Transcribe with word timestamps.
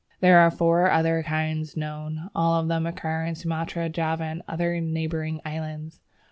There 0.19 0.39
are 0.39 0.49
four 0.49 0.89
other 0.89 1.21
kinds 1.21 1.77
known: 1.77 2.31
all 2.33 2.59
of 2.59 2.67
them 2.67 2.87
occur 2.87 3.23
in 3.23 3.35
Sumatra, 3.35 3.87
Java, 3.89 4.23
and 4.23 4.41
other 4.47 4.79
neighbouring 4.81 5.39
islands. 5.45 5.99